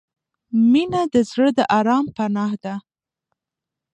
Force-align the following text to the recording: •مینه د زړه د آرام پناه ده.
•مینه 0.71 1.01
د 1.13 1.15
زړه 1.29 1.49
د 1.57 1.59
آرام 1.77 2.05
پناه 2.15 2.53
ده. 2.63 2.75